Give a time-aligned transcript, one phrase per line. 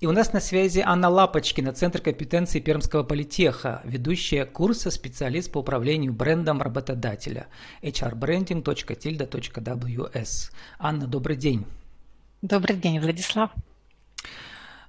[0.00, 5.58] И у нас на связи Анна Лапочкина, Центр компетенции Пермского политеха, ведущая курса специалист по
[5.58, 7.46] управлению брендом работодателя
[7.82, 10.52] hrbranding.tilda.ws.
[10.78, 11.64] Анна, добрый день.
[12.42, 13.52] Добрый день, Владислав.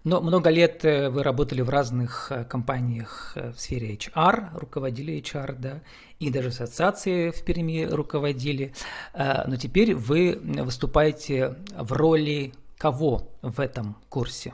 [0.04, 5.20] Но много лет э, вы работали в разных э, компаниях э, в сфере HR, руководили
[5.20, 5.82] HR, да,
[6.20, 8.74] и даже ассоциации в Перми руководили.
[9.14, 14.54] Но теперь вы выступаете в роли кого в этом курсе?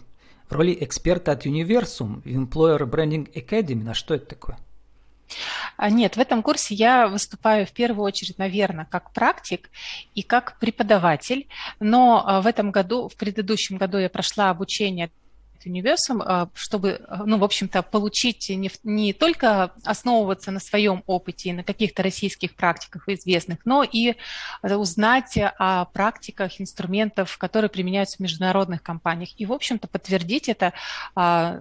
[0.52, 3.82] В роли эксперта от Universum, Employer Branding Academy.
[3.82, 4.58] На что это такое?
[5.78, 9.70] А, нет, в этом курсе я выступаю в первую очередь, наверное, как практик
[10.14, 11.48] и как преподаватель,
[11.80, 15.10] но а, в этом году, в предыдущем году я прошла обучение
[15.66, 21.54] универсум, а, чтобы, ну, в общем-то, получить не, не только основываться на своем опыте и
[21.54, 24.16] на каких-то российских практиках известных, но и
[24.64, 29.30] узнать о практиках инструментов, которые применяются в международных компаниях.
[29.38, 30.74] И, в общем-то, подтвердить это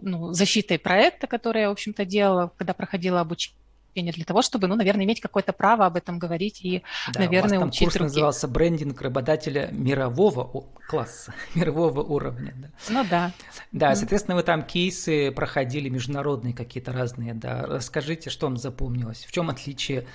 [0.03, 4.67] ну, защитой проекта, который я, в общем-то, делала, когда проходила обучение степени для того, чтобы,
[4.67, 7.85] ну, наверное, иметь какое-то право об этом говорить и, да, наверное, у вас там учить
[7.85, 8.05] курс руки.
[8.05, 12.55] назывался брендинг работодателя мирового класса, мирового уровня.
[12.57, 12.69] Да.
[12.89, 13.33] Ну да.
[13.73, 17.63] Да, соответственно, вы там кейсы проходили международные какие-то разные, да.
[17.63, 20.07] Расскажите, что вам запомнилось, в чем отличие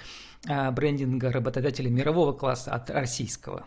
[0.48, 3.66] а, брендинга работодателя мирового класса от российского?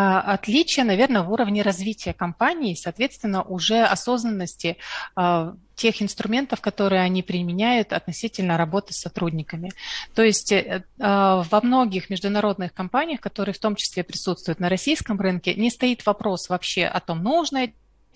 [0.00, 4.76] А, отличие, наверное, в уровне развития компании, соответственно, уже осознанности
[5.16, 9.72] а, тех инструментов, которые они применяют относительно работы с сотрудниками.
[10.14, 15.20] То есть э, а, во многих международных компаниях, которые в том числе присутствуют на российском
[15.20, 17.68] рынке, не стоит вопрос вообще о том, нужно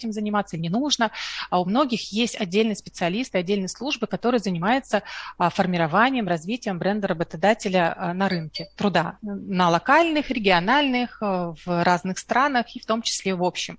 [0.02, 1.10] этим заниматься, не нужно.
[1.50, 5.02] А у многих есть отдельные специалисты, отдельные службы, которые занимаются
[5.38, 12.18] а, формированием, развитием бренда работодателя а, на рынке труда, на локальных, региональных, а, в разных
[12.18, 13.78] странах и в том числе в общем.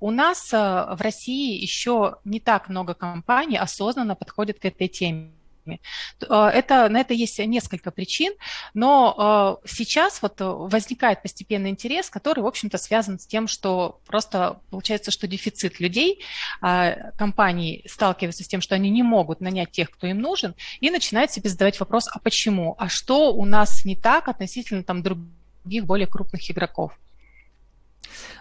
[0.00, 5.35] У нас в России еще не так много компаний осознанно подходят к этой теме
[5.66, 5.80] рынками.
[6.28, 8.32] А, это, на это есть несколько причин,
[8.74, 14.60] но а, сейчас вот возникает постепенный интерес, который, в общем-то, связан с тем, что просто
[14.70, 16.20] получается, что дефицит людей,
[16.60, 21.30] компании сталкиваются с тем, что они не могут нанять тех, кто им нужен, и начинают
[21.30, 26.06] себе задавать вопрос, а почему, а что у нас не так относительно там других более
[26.06, 26.92] крупных игроков.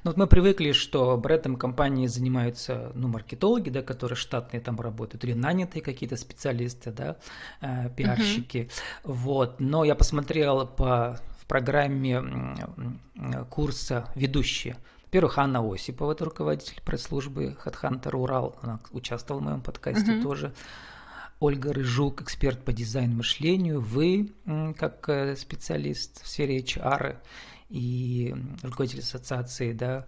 [0.03, 5.23] Ну, вот мы привыкли, что брендом компании занимаются ну, маркетологи, да, которые штатные там работают,
[5.23, 7.17] или нанятые какие-то специалисты, да,
[7.61, 8.69] э, пиарщики.
[9.03, 9.11] Uh-huh.
[9.13, 9.59] Вот.
[9.59, 12.21] Но я посмотрел по, в программе
[13.49, 14.77] курса ведущие.
[15.05, 20.23] Во-первых, Анна Осипова, это руководитель пресс-службы HeadHunter Урал, она участвовала в моем подкасте uh-huh.
[20.23, 20.53] тоже.
[21.39, 24.31] Ольга Рыжук, эксперт по дизайн-мышлению, вы
[24.77, 27.17] как э, специалист в сфере HR
[27.69, 30.05] и руководитель ассоциации, да,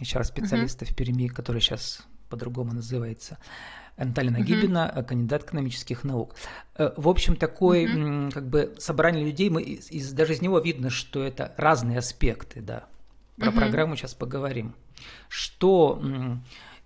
[0.00, 0.94] HR-специалистов uh-huh.
[0.94, 3.38] Перми, который сейчас по-другому называется.
[3.96, 5.04] Наталья Нагибина, uh-huh.
[5.04, 6.34] кандидат экономических наук.
[6.76, 8.32] Э, в общем, такой uh-huh.
[8.32, 12.60] как бы собрание людей, мы из, из, даже из него видно, что это разные аспекты,
[12.60, 12.86] да.
[13.36, 13.56] Про uh-huh.
[13.56, 14.74] программу сейчас поговорим.
[15.28, 16.00] Что,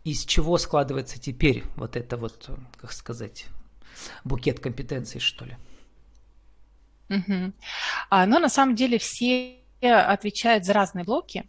[0.05, 3.47] из чего складывается теперь вот это вот, как сказать,
[4.25, 5.57] букет компетенций, что ли?
[7.09, 7.53] Угу.
[8.11, 11.45] А, но на самом деле все отвечает за разные блоки.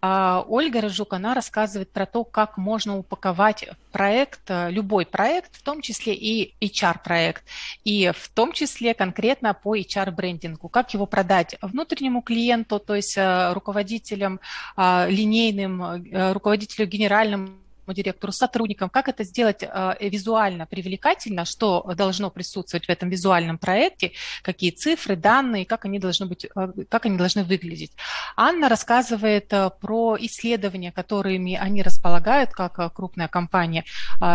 [0.00, 5.80] А Ольга Рыжук, она рассказывает про то, как можно упаковать проект, любой проект, в том
[5.80, 7.44] числе и HR-проект,
[7.84, 13.52] и в том числе конкретно по HR-брендингу, как его продать внутреннему клиенту, то есть э,
[13.52, 14.40] руководителям
[14.76, 22.30] э, линейным, э, руководителю генеральным директору, сотрудникам, как это сделать э, визуально привлекательно, что должно
[22.30, 24.12] присутствовать в этом визуальном проекте,
[24.42, 27.92] какие цифры, данные, как они должны быть, э, как они должны выглядеть.
[28.36, 33.84] Анна рассказывает э, про исследования, которыми они располагают, как крупная компания,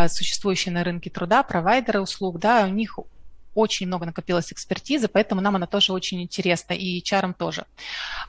[0.08, 3.00] существующая на рынке труда, провайдеры услуг, да, у них
[3.58, 7.66] очень много накопилось экспертизы, поэтому нам она тоже очень интересна, и HR тоже.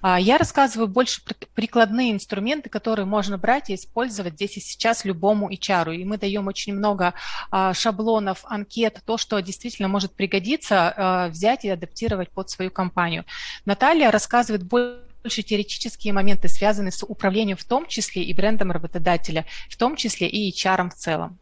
[0.00, 1.20] А, я рассказываю больше
[1.54, 5.96] прикладные инструменты, которые можно брать и использовать здесь и сейчас любому HR.
[5.96, 7.12] И мы даем очень много
[7.50, 13.24] а, шаблонов, анкет, то, что действительно может пригодиться, а, взять и адаптировать под свою компанию.
[13.66, 19.44] Наталья рассказывает больше больше теоретические моменты, связанные с управлением в том числе и брендом работодателя,
[19.68, 21.38] в том числе и HR в целом.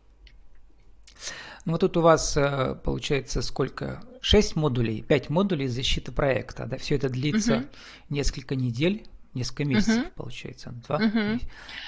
[1.67, 4.01] Ну вот тут у вас э, получается сколько?
[4.21, 6.67] Шесть модулей, пять модулей защиты проекта.
[6.67, 6.79] Да?
[6.79, 7.67] Все это длится угу.
[8.09, 9.05] несколько недель,
[9.35, 10.13] несколько месяцев, угу.
[10.15, 10.73] получается.
[10.87, 10.97] Два?
[10.97, 11.41] Угу.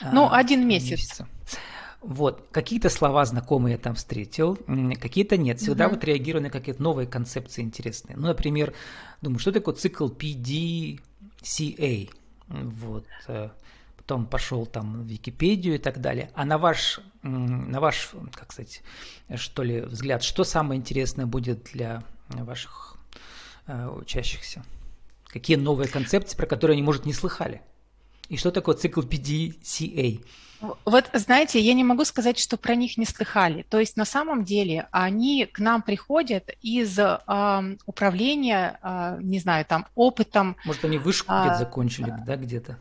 [0.02, 0.90] А, ну, один месяц.
[0.90, 1.28] Месяца.
[2.00, 4.58] Вот, какие-то слова знакомые я там встретил,
[5.00, 5.58] какие-то нет.
[5.60, 5.94] Всегда угу.
[5.94, 8.16] вот реагирую на какие-то новые концепции интересные.
[8.16, 8.74] Ну, например,
[9.22, 10.98] думаю, что такое цикл PDCA?
[12.48, 13.06] Вот.
[14.08, 16.30] Потом пошел там в Википедию и так далее.
[16.34, 18.80] А на ваш, на ваш, как сказать,
[19.34, 22.96] что ли, взгляд, что самое интересное будет для ваших
[23.66, 24.64] э, учащихся?
[25.26, 27.60] Какие новые концепции, про которые они, может, не слыхали?
[28.30, 30.24] И что такое цикл PDCA?
[30.86, 33.66] Вот, знаете, я не могу сказать, что про них не слыхали.
[33.68, 39.66] То есть на самом деле они к нам приходят из э, управления, э, не знаю,
[39.66, 40.56] там, опытом.
[40.64, 42.78] Может, они вышку а, где-то закончили, да, где-то?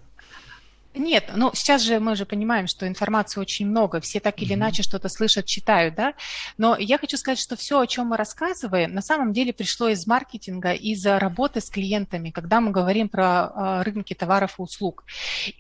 [0.98, 4.84] Нет, ну сейчас же мы же понимаем, что информации очень много, все так или иначе
[4.84, 6.14] что-то слышат, читают, да.
[6.58, 10.08] Но я хочу сказать, что все, о чем мы рассказываем, на самом деле пришло из
[10.08, 15.06] маркетинга, из работы с клиентами, когда мы говорим про э, рынки товаров и услуг.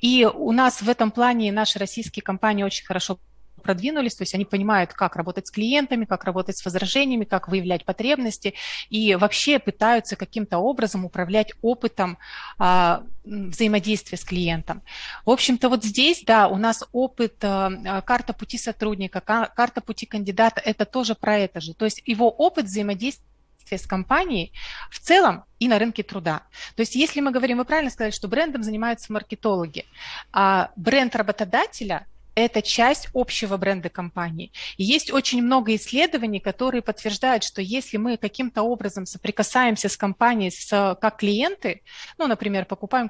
[0.01, 3.19] И у нас в этом плане наши российские компании очень хорошо
[3.67, 7.83] продвинулись, то есть они понимают, как работать с клиентами, как работать с возражениями, как выявлять
[7.83, 8.53] потребности
[8.89, 12.17] и вообще пытаются каким-то образом управлять опытом
[12.57, 14.83] а, взаимодействия с клиентом.
[15.25, 20.61] В общем-то, вот здесь, да, у нас опыт, а, карта пути сотрудника, карта пути кандидата,
[20.63, 21.73] это тоже про это же.
[21.73, 23.25] То есть его опыт взаимодействия
[23.69, 24.53] с компанией
[24.89, 26.43] в целом и на рынке труда.
[26.77, 29.83] То есть если мы говорим, вы правильно сказали, что брендом занимаются маркетологи,
[30.31, 32.07] а бренд работодателя–
[32.37, 34.51] это часть общего бренда компании.
[34.77, 40.51] И есть очень много исследований, которые подтверждают, что если мы каким-то образом соприкасаемся с компанией
[40.51, 41.81] с, как клиенты,
[42.19, 43.09] ну, например, покупаем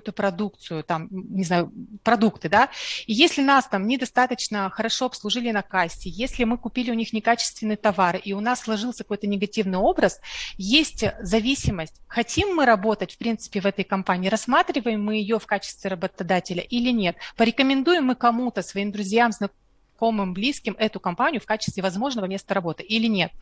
[0.00, 2.70] какую-то продукцию, там, не знаю, продукты, да,
[3.06, 7.76] и если нас там недостаточно хорошо обслужили на кассе, если мы купили у них некачественный
[7.76, 10.20] товар, и у нас сложился какой-то негативный образ,
[10.56, 15.90] есть зависимость, хотим мы работать, в принципе, в этой компании, рассматриваем мы ее в качестве
[15.90, 19.60] работодателя или нет, порекомендуем мы кому-то, своим друзьям, знакомым,
[20.00, 23.32] знакомым, близким эту компанию в качестве возможного места работы или нет.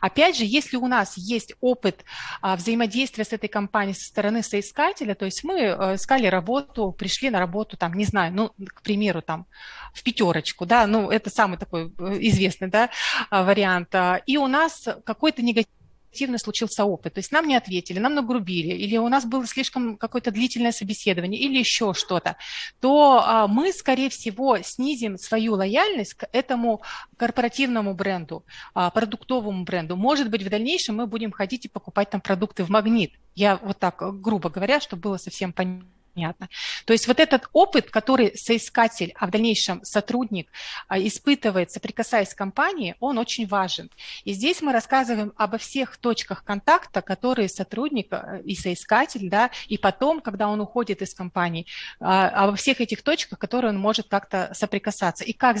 [0.00, 2.04] Опять же, если у нас есть опыт
[2.40, 7.30] а, взаимодействия с этой компанией со стороны соискателя, то есть мы а, искали работу, пришли
[7.30, 9.46] на работу, там, не знаю, ну, к примеру, там,
[9.92, 12.90] в пятерочку, да, ну, это самый такой э, известный, да,
[13.30, 13.94] вариант,
[14.26, 15.75] и у нас какой-то негатив
[16.16, 17.14] активно случился опыт.
[17.14, 21.38] То есть нам не ответили, нам нагрубили, или у нас было слишком какое-то длительное собеседование,
[21.38, 22.36] или еще что-то,
[22.80, 26.80] то а, мы, скорее всего, снизим свою лояльность к этому
[27.18, 29.96] корпоративному бренду, а, продуктовому бренду.
[29.96, 33.12] Может быть, в дальнейшем мы будем ходить и покупать там продукты в магнит.
[33.34, 35.86] Я вот так, грубо говоря, чтобы было совсем понятно
[36.16, 36.48] понятно.
[36.86, 40.48] То есть вот этот опыт, который соискатель, а в дальнейшем сотрудник
[40.88, 43.90] а, испытывает, соприкасаясь с компанией, он очень важен.
[44.24, 49.76] И здесь мы рассказываем обо всех точках контакта, которые сотрудник э, и соискатель, да, и
[49.76, 51.66] потом, когда он уходит из компании,
[52.00, 55.24] а, обо всех этих точках, которые он может как-то соприкасаться.
[55.24, 55.58] И как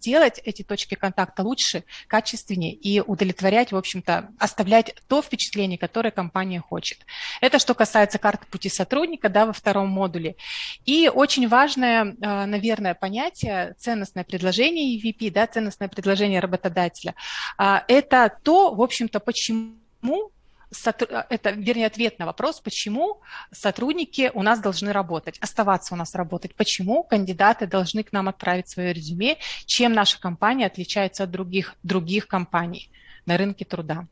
[0.00, 6.60] делать эти точки контакта лучше, качественнее и удовлетворять, в общем-то, оставлять то впечатление, которое компания
[6.60, 6.98] хочет.
[7.40, 10.36] Это что касается карты пути сотрудника да, во втором модуле.
[10.84, 17.14] И очень важное, э, наверное, понятие ценностное предложение EVP, да, ценностное предложение работодателя.
[17.58, 20.32] А, это то, в общем-то, почему
[20.70, 23.22] это, вернее, ответ на вопрос, почему
[23.52, 28.68] сотрудники у нас должны работать, оставаться у нас работать, почему кандидаты должны к нам отправить
[28.68, 32.90] свое резюме, чем наша компания отличается от других, других компаний
[33.26, 34.06] на рынке труда.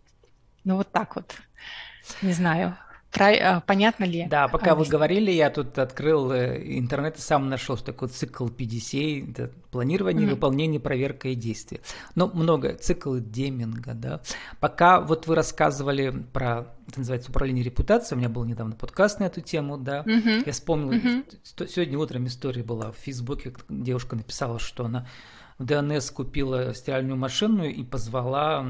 [0.65, 1.35] Ну вот так вот.
[2.23, 2.77] Не знаю.
[3.11, 4.27] Про, понятно ли?
[4.29, 9.31] Да, пока вы говорили, я тут открыл э, интернет и сам нашел такой цикл PDCA,
[9.31, 10.31] это планирование, mm-hmm.
[10.31, 11.81] выполнение, проверка и действие.
[12.15, 14.21] Но много, цикл Деминга, да.
[14.61, 19.25] Пока вот вы рассказывали про, это называется управление репутацией, у меня был недавно подкаст на
[19.25, 20.43] эту тему, да, mm-hmm.
[20.47, 21.69] я вспомнил, mm-hmm.
[21.69, 25.07] сегодня утром история была в Фейсбуке, девушка написала, что она
[25.59, 28.65] в ДНС купила стиральную машину и позвала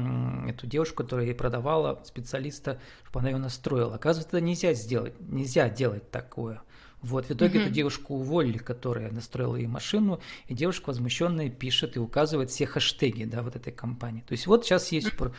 [0.47, 3.95] эту девушку, которая ей продавала, специалиста, чтобы она ее настроила.
[3.95, 6.61] Оказывается, это нельзя сделать, нельзя делать такое.
[7.01, 7.63] Вот, в итоге mm-hmm.
[7.63, 13.23] эту девушку уволили, которая настроила ей машину, и девушка возмущенная пишет и указывает все хэштеги,
[13.23, 14.21] да, вот этой компании.
[14.27, 15.33] То есть вот сейчас есть mm-hmm.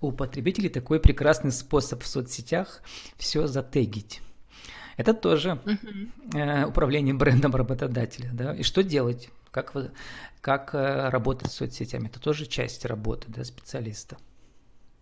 [0.00, 2.82] У потребителей такой прекрасный способ в соцсетях
[3.16, 4.20] все затегить.
[4.96, 6.36] Это тоже mm-hmm.
[6.36, 8.54] э, управление брендом работодателя, да.
[8.54, 9.28] И что делать?
[9.50, 9.90] Как, вы,
[10.40, 12.06] как э, работать с соцсетями?
[12.06, 14.16] Это тоже часть работы да, специалиста.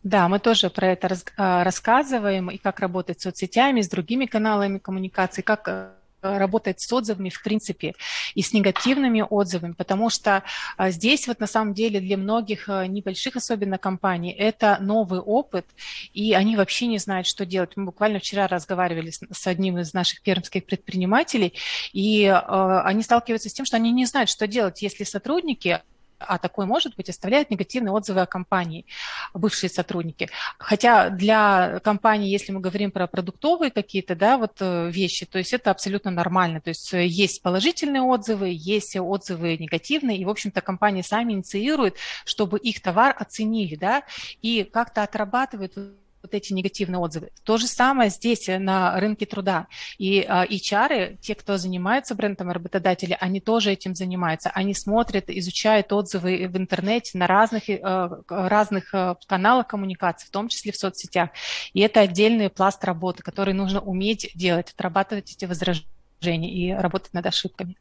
[0.03, 4.79] Да, мы тоже про это а, рассказываем, и как работать с соцсетями, с другими каналами
[4.79, 5.93] коммуникации, как э,
[6.25, 7.95] работать с отзывами, в принципе,
[8.35, 10.43] и с негативными отзывами, потому что
[10.77, 15.67] а, здесь вот на самом деле для многих а, небольших, особенно компаний, это новый опыт,
[16.13, 17.73] и они вообще не знают, что делать.
[17.77, 21.55] Мы буквально вчера разговаривали с одним из наших пермских предпринимателей,
[21.93, 25.83] и а, они сталкиваются с тем, что они не знают, что делать, если сотрудники
[26.27, 28.87] а такое может быть, оставляют негативные отзывы о компании,
[29.33, 30.29] бывшие сотрудники.
[30.59, 35.53] Хотя для компании, если мы говорим про продуктовые какие-то да, вот э, вещи, то есть
[35.53, 36.61] это абсолютно нормально.
[36.61, 41.97] То есть э, есть положительные отзывы, есть отзывы негативные, и, в общем-то, компании сами инициируют,
[42.25, 44.03] чтобы их товар оценили, да,
[44.43, 45.77] и как-то отрабатывают
[46.25, 47.31] вот эти негативные отзывы.
[47.45, 49.67] То же самое здесь э, на рынке труда.
[49.99, 54.51] И а, HR, те, кто занимается брендом работодателя, они тоже этим занимаются.
[54.55, 60.49] Они смотрят, изучают отзывы в интернете на разных, э, разных э, каналах коммуникации, в том
[60.49, 61.31] числе в соцсетях.
[61.75, 67.27] И это отдельный пласт работы, который нужно уметь делать, отрабатывать эти возражения и работать над
[67.27, 67.77] ошибками.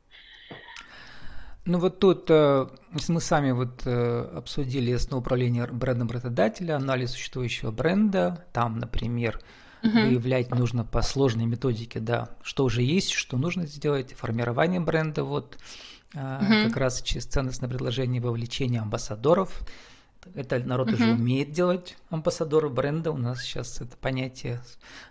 [1.65, 2.67] Ну вот тут э,
[3.07, 8.45] мы сами вот э, обсудили основоуправление брендом работодателя, анализ существующего бренда.
[8.51, 9.39] Там, например,
[9.81, 9.93] угу.
[9.93, 15.57] выявлять нужно по сложной методике, да, что уже есть, что нужно сделать, формирование бренда, вот
[16.13, 16.19] угу.
[16.19, 19.61] как раз через ценностное предложение вовлечение амбассадоров–
[20.35, 20.93] это народ uh-huh.
[20.93, 23.11] уже умеет делать амбассадоры бренда.
[23.11, 24.61] У нас сейчас это понятие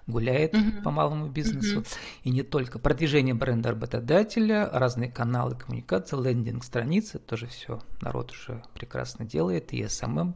[0.07, 0.83] гуляет uh-huh.
[0.83, 1.81] по малому бизнесу.
[1.81, 1.97] Uh-huh.
[2.25, 2.79] И не только.
[2.79, 9.83] Продвижение бренда работодателя, разные каналы коммуникации, лендинг страницы, тоже все народ уже прекрасно делает, и
[9.83, 10.35] SMM,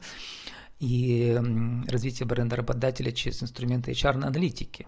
[0.78, 1.40] и
[1.88, 4.86] развитие бренда работодателя через инструменты HR-аналитики.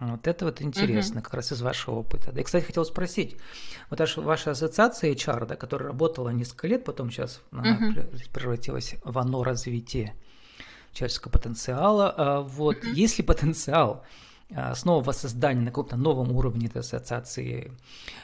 [0.00, 1.24] Вот это вот интересно, угу.
[1.24, 2.32] как раз из вашего опыта.
[2.32, 3.36] Да, и, кстати, хотел спросить,
[3.90, 8.00] вот ваша ассоциация HR, да, которая работала несколько лет, потом сейчас она угу.
[8.32, 10.14] превратилась в оно развитие
[10.92, 12.14] человеческого потенциала.
[12.16, 12.86] А вот угу.
[12.86, 14.02] есть ли потенциал
[14.54, 17.70] а, снова воссоздания на каком-то новом уровне этой ассоциации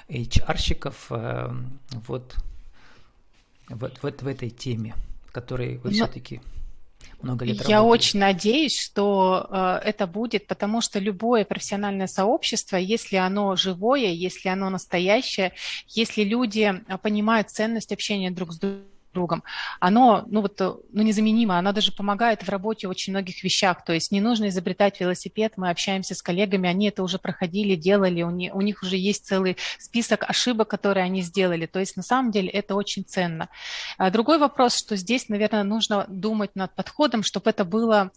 [0.08, 1.54] HR-щиков а,
[1.90, 2.36] вот,
[3.68, 4.94] вот, вот в этой теме,
[5.30, 5.94] которой вы Но...
[5.94, 6.40] все-таки
[7.22, 7.90] много лет Я работали.
[7.90, 14.48] очень надеюсь, что э, это будет, потому что любое профессиональное сообщество, если оно живое, если
[14.48, 15.52] оно настоящее,
[15.88, 18.84] если люди э, понимают ценность общения друг с другом,
[19.16, 19.42] другом,
[19.80, 23.94] оно, ну вот, ну незаменимо, оно даже помогает в работе в очень многих вещах, то
[23.94, 28.30] есть не нужно изобретать велосипед, мы общаемся с коллегами, они это уже проходили, делали, у
[28.30, 32.30] них, у них уже есть целый список ошибок, которые они сделали, то есть на самом
[32.30, 33.48] деле это очень ценно.
[33.96, 38.10] А другой вопрос, что здесь, наверное, нужно думать над подходом, чтобы это было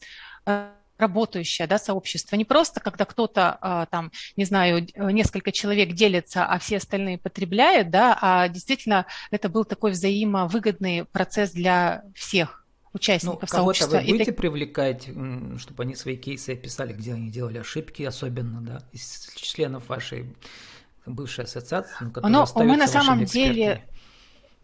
[0.46, 2.36] э, работающее да, сообщество.
[2.36, 7.89] Не просто, когда кто-то, а, там, не знаю, несколько человек делятся, а все остальные потребляют,
[7.89, 13.98] да, а действительно это был такой взаимовыгодный процесс для всех участников ну, сообщества.
[14.00, 14.34] вы будете и...
[14.34, 15.10] привлекать,
[15.58, 20.36] чтобы они свои кейсы описали, где они делали ошибки, особенно, да, из членов вашей
[21.06, 23.84] бывшей ассоциации, ну, Но мы на самом деле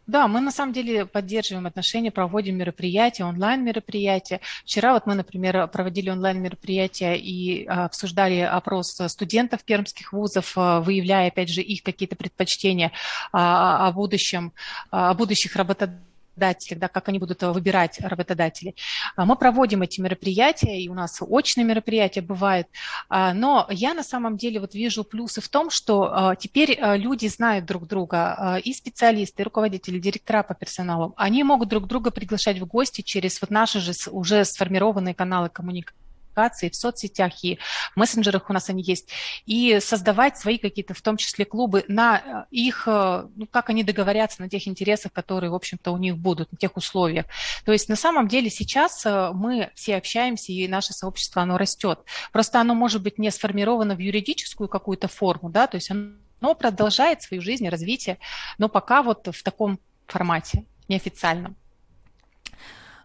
[0.08, 4.40] да, мы на самом деле поддерживаем отношения, проводим мероприятия, онлайн-мероприятия.
[4.64, 11.30] Вчера вот мы, например, проводили онлайн-мероприятия и а, обсуждали опрос студентов пермских вузов, а, выявляя,
[11.30, 12.92] опять же, их какие-то предпочтения
[13.32, 14.54] а, о будущем,
[14.92, 16.06] о будущих работодателях
[16.36, 18.76] работодателей, да, как они будут э, выбирать работодателей.
[19.16, 22.68] А, мы проводим эти мероприятия, и у нас очные мероприятия бывают,
[23.10, 27.28] а, но я на самом деле вот вижу плюсы в том, что а, теперь люди
[27.28, 32.12] знают друг друга, и специалисты, и руководители, и директора по персоналу, они могут друг друга
[32.12, 36.05] приглашать в гости через вот наши же уже сформированные каналы коммуникации
[36.36, 37.58] коммуникации, в соцсетях и
[37.96, 39.10] в мессенджерах у нас они есть,
[39.46, 43.84] и создавать свои какие-то, в том числе клубы, на э, их, э, ну, как они
[43.84, 47.26] договорятся на тех интересах, которые, в общем-то, у них будут, на тех условиях.
[47.66, 52.00] То есть на самом деле сейчас э, мы все общаемся, и наше сообщество, оно растет.
[52.32, 57.22] Просто оно может быть не сформировано в юридическую какую-то форму, да, то есть оно продолжает
[57.22, 58.18] свою жизнь, развитие,
[58.58, 61.56] но пока вот в таком формате, неофициальном.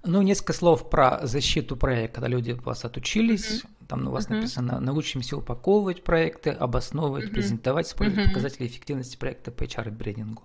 [0.02, 3.87] Ну, несколько слов про защиту проекта, когда люди у вас отучились, mm-hmm.
[3.87, 4.35] там у вас mm-hmm.
[4.37, 7.35] написано «научимся упаковывать проекты, обосновывать, mm-hmm.
[7.35, 8.28] презентовать, использовать mm-hmm.
[8.28, 10.42] показатели эффективности проекта по HR-брендингу».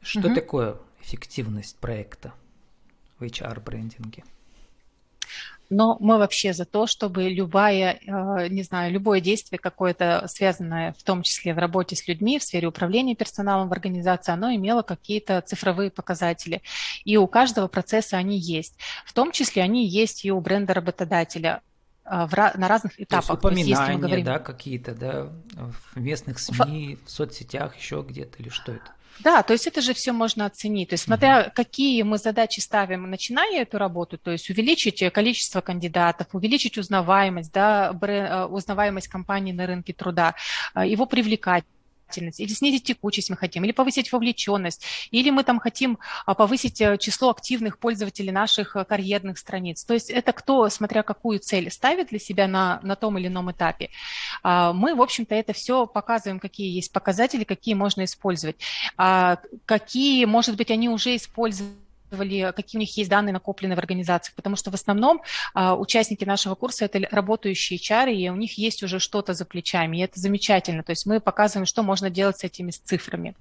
[0.00, 0.34] Что mm-hmm.
[0.34, 2.34] такое эффективность проекта
[3.18, 4.24] в HR-брендинге?
[5.70, 11.02] Но мы вообще за то, чтобы любая, э, не знаю, любое действие какое-то связанное, в
[11.02, 15.40] том числе в работе с людьми, в сфере управления персоналом в организации, оно имело какие-то
[15.40, 16.62] цифровые показатели.
[17.04, 18.76] И у каждого процесса они есть.
[19.04, 21.62] В том числе они есть и у бренда работодателя
[22.04, 23.26] э, в, на разных этапах.
[23.26, 24.24] То есть упоминания, То есть, говорим...
[24.24, 25.32] да, какие-то, да,
[25.94, 28.95] в местных СМИ, в, в соцсетях, еще где-то, или что это?
[29.20, 30.90] Да, то есть это же все можно оценить.
[30.90, 31.50] То есть смотря mm-hmm.
[31.54, 37.92] какие мы задачи ставим, начиная эту работу, то есть увеличить количество кандидатов, увеличить узнаваемость, да,
[38.02, 40.34] э, узнаваемость компании на рынке труда,
[40.74, 41.64] э, его привлекать
[42.14, 46.98] или снизить текучесть мы хотим, или повысить вовлеченность, или мы там хотим а, повысить э,
[46.98, 49.84] число активных пользователей наших э, карьерных страниц.
[49.84, 53.50] То есть это кто, смотря какую цель ставит для себя на, на том или ином
[53.50, 53.90] этапе.
[54.42, 58.56] А, мы, в общем-то, это все показываем, какие есть показатели, какие можно использовать,
[58.96, 64.34] а, какие, может быть, они уже используют какие у них есть данные накопленные в организациях,
[64.34, 65.22] потому что в основном
[65.54, 69.98] а, участники нашего курса это работающие HR, и у них есть уже что-то за плечами,
[69.98, 73.34] и это замечательно, то есть мы показываем, что можно делать с этими цифрами.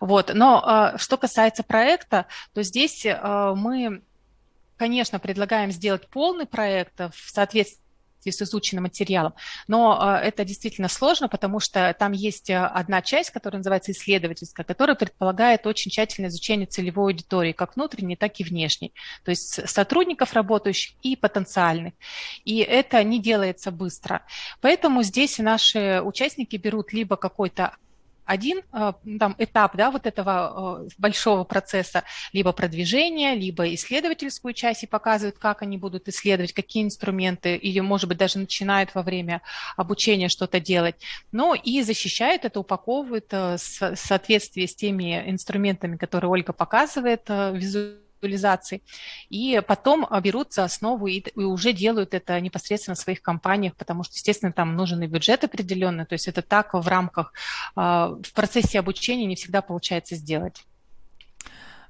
[0.00, 0.32] Вот.
[0.34, 4.02] Но а, что касается проекта, то здесь а, мы
[4.76, 7.85] конечно, предлагаем сделать полный проект в соответствии
[8.26, 9.34] соответствии с изученным материалом.
[9.68, 14.64] Но а, это действительно сложно, потому что там есть а, одна часть, которая называется исследовательская,
[14.64, 18.92] которая предполагает очень тщательное изучение целевой аудитории, как внутренней, так и внешней.
[19.24, 21.94] То есть сотрудников работающих и потенциальных.
[22.44, 24.22] И это не делается быстро.
[24.60, 27.76] Поэтому здесь наши участники берут либо какой-то
[28.26, 34.82] один э, там, этап да, вот этого э, большого процесса, либо продвижение, либо исследовательскую часть
[34.82, 39.42] и показывают, как они будут исследовать, какие инструменты, или, может быть, даже начинают во время
[39.76, 40.96] обучения что-то делать.
[41.32, 48.05] Но и защищают это, упаковывают э, в соответствии с теми инструментами, которые Ольга показывает визуально
[48.20, 48.82] визуализации,
[49.28, 54.04] и потом берут за основу и, и уже делают это непосредственно в своих компаниях, потому
[54.04, 57.32] что, естественно, там нужен и бюджет определенный, то есть это так в рамках,
[57.74, 60.64] а, в процессе обучения не всегда получается сделать.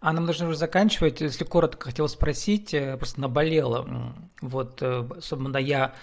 [0.00, 1.20] А нам нужно уже заканчивать.
[1.20, 4.14] Если коротко хотел спросить, э, просто наболело.
[4.42, 5.94] Вот, э, особенно я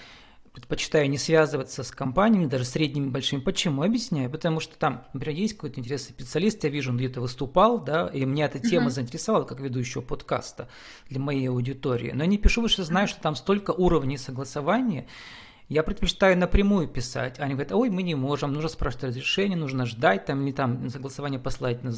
[0.54, 3.40] предпочитаю не связываться с компаниями, даже средними, большими.
[3.40, 3.82] Почему?
[3.82, 4.30] Объясняю.
[4.30, 8.24] Потому что там, например, есть какой-то интересный специалист, я вижу, он где-то выступал, да, и
[8.24, 8.92] меня эта тема uh-huh.
[8.92, 10.70] заинтересовала как ведущего подкаста
[11.10, 12.12] для моей аудитории.
[12.14, 15.08] Но я не пишу, потому что знаю, что там столько уровней согласования,
[15.70, 17.40] я предпочитаю напрямую писать.
[17.40, 21.40] Они говорят, ой, мы не можем, нужно спрашивать разрешение, нужно ждать, там, не там, согласование
[21.40, 21.92] послать на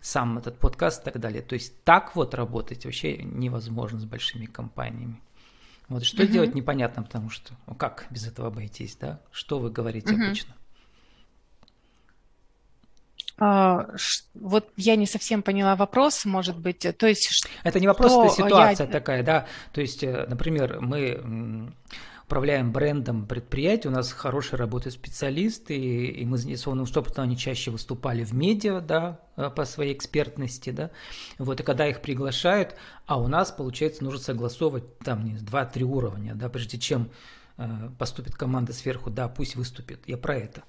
[0.00, 1.42] сам этот подкаст и так далее.
[1.42, 5.20] То есть так вот работать вообще невозможно с большими компаниями.
[5.88, 6.32] Вот что угу.
[6.32, 9.20] делать непонятно, потому что ну как без этого обойтись, да?
[9.30, 10.24] Что вы говорите угу.
[10.24, 10.54] обычно?
[13.38, 13.88] А,
[14.34, 17.46] вот я не совсем поняла вопрос, может быть, то есть...
[17.64, 18.92] Это не вопрос, это ситуация я...
[18.92, 19.46] такая, да.
[19.72, 21.70] То есть, э, например, мы
[22.26, 27.70] управляем брендом предприятия, у нас хорошие работают специалисты, и мы заинтересованы в том, они чаще
[27.70, 30.90] выступали в медиа, да, э, по своей экспертности, да,
[31.38, 32.74] вот, и когда их приглашают,
[33.06, 37.10] а у нас, получается, нужно согласовывать там не 2-3 уровня, да, прежде чем
[37.58, 40.64] э, поступит команда сверху, да, пусть выступит, я про это.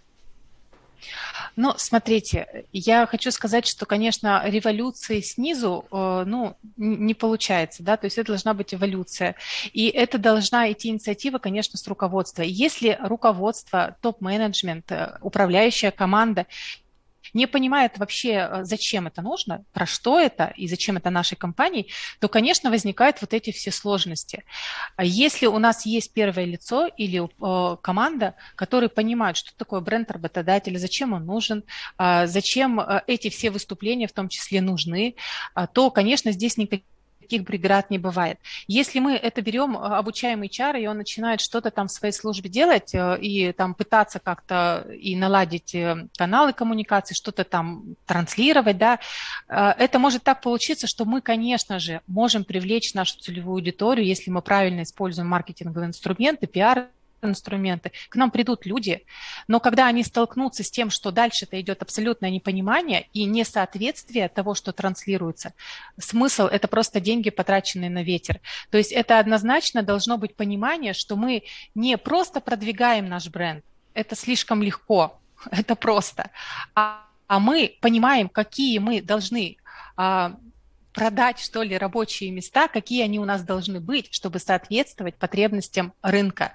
[1.55, 8.05] Ну, смотрите, я хочу сказать, что, конечно, революции снизу, э, ну, не получается, да, то
[8.05, 9.35] есть это должна быть эволюция.
[9.73, 12.43] И это должна идти инициатива, конечно, с руководства.
[12.43, 16.45] Если руководство, топ-менеджмент, э, управляющая команда
[17.33, 21.87] не понимает вообще, э, зачем это нужно, про что это и зачем это нашей компании,
[22.19, 24.43] то, конечно, возникают вот эти все сложности.
[24.95, 30.11] А если у нас есть первое лицо или э, команда, которые понимают, что такое бренд
[30.11, 31.63] работодателя, зачем он нужен,
[31.97, 35.15] э, зачем э, эти все выступления в том числе нужны,
[35.55, 36.85] э, то, конечно, здесь никаких
[37.27, 38.39] таких преград не бывает.
[38.67, 42.49] Если мы это берем, э, обучаем HR, и он начинает что-то там в своей службе
[42.49, 48.99] делать э, и там пытаться как-то и наладить э, каналы коммуникации, что-то там транслировать, да,
[49.47, 54.41] это может так получиться, что мы, конечно же, можем привлечь нашу целевую аудиторию, если мы
[54.41, 56.87] правильно используем маркетинговые инструменты, пиар
[57.21, 59.05] инструменты, к нам придут люди,
[59.47, 64.71] но когда они столкнутся с тем, что дальше-то идет абсолютное непонимание и несоответствие того, что
[64.71, 65.53] транслируется,
[65.99, 68.39] смысл– это просто деньги, потраченные на ветер.
[68.69, 71.43] То есть это однозначно должно быть понимание, что мы
[71.75, 75.19] не просто продвигаем наш бренд, это слишком легко,
[75.51, 76.31] это просто,
[76.75, 79.57] а, а мы понимаем, какие мы должны
[79.95, 80.37] а,
[80.97, 86.53] продать, что ли, рабочие места, какие они у нас должны быть, чтобы соответствовать потребностям рынка,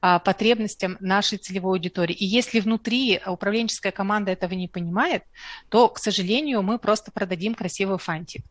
[0.00, 2.12] а, потребностям нашей целевой аудитории.
[2.12, 5.22] И если внутри управленческая команда этого не понимает,
[5.68, 8.44] то, к сожалению, мы просто продадим красивый фантик.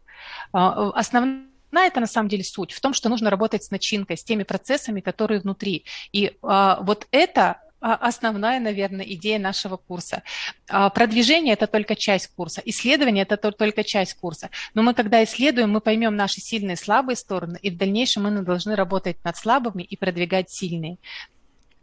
[0.54, 4.24] А, основная это на самом деле суть в том, что нужно работать с начинкой, с
[4.24, 5.84] теми процессами, которые внутри.
[6.14, 10.24] И а, вот это основная, наверное, идея нашего курса.
[10.70, 14.50] А, продвижение– это только часть курса, исследование– это только часть курса.
[14.74, 18.42] Но мы, когда исследуем, мы поймем наши сильные и слабые стороны, и в дальнейшем мы
[18.42, 20.98] должны работать над слабыми и продвигать сильные.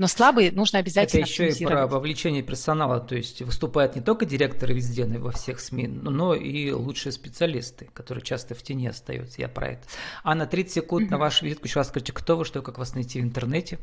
[0.01, 4.25] Но слабые нужно обязательно Это еще и про вовлечение персонала, то есть выступают не только
[4.25, 9.43] директоры везде, во всех СМИ, но и лучшие специалисты, которые часто в тени остаются.
[9.43, 9.83] Я про это.
[10.23, 11.11] А на 30 секунд mm-hmm.
[11.11, 13.79] на вашу визитку еще раз скажите, кто вы, что, как вас найти в интернете?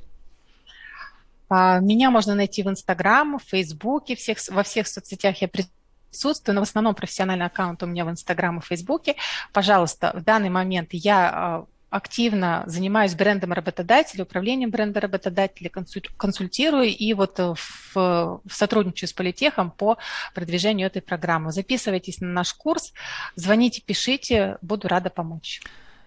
[1.50, 6.62] А, меня можно найти в Инстаграм, в Фейсбуке, всех, во всех соцсетях я присутствую, но
[6.62, 9.16] в основном профессиональный аккаунт у меня в Инстаграм и Фейсбуке.
[9.54, 17.14] Пожалуйста, в данный момент я а, активно занимаюсь брендом работодателя, управлением бренда работодателя, консультирую и
[17.14, 17.56] вот в,
[17.96, 19.98] в сотрудничаю с политехом по
[20.34, 21.52] продвижению этой программы.
[21.52, 22.94] Записывайтесь на наш курс,
[23.36, 25.62] звоните, пишите, буду рада помочь.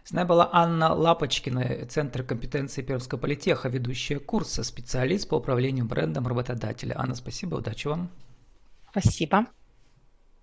[0.04, 6.26] С нами была Анна Лапочкина, Центр компетенции Пермского политеха, ведущая курса, специалист по управлению брендом
[6.26, 6.98] работодателя.
[6.98, 8.10] Анна, спасибо, удачи вам.
[8.90, 9.46] Спасибо.